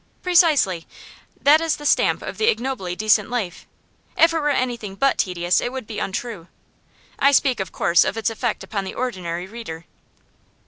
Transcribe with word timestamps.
Precisely. 0.23 0.87
That 1.39 1.61
is 1.61 1.75
the 1.75 1.85
stamp 1.85 2.23
of 2.23 2.39
the 2.39 2.47
ignobly 2.47 2.95
decent 2.95 3.29
life. 3.29 3.67
If 4.17 4.33
it 4.33 4.39
were 4.39 4.49
anything 4.49 4.95
but 4.95 5.19
tedious 5.19 5.61
it 5.61 5.71
would 5.71 5.85
be 5.85 5.99
untrue. 5.99 6.47
I 7.19 7.31
speak, 7.31 7.59
of 7.59 7.71
course, 7.71 8.03
of 8.03 8.17
its 8.17 8.31
effect 8.31 8.63
upon 8.63 8.83
the 8.83 8.95
ordinary 8.95 9.45
reader. 9.45 9.85